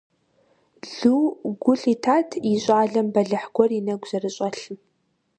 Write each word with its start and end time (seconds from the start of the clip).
Лу 0.97 1.15
гу 1.63 1.73
лъитат 1.81 2.29
и 2.51 2.51
щӀалэм 2.63 3.07
бэлыхь 3.13 3.47
гуэр 3.55 3.71
и 3.77 3.81
нэгу 3.85 4.07
зэрыщӀэлъым. 4.09 4.77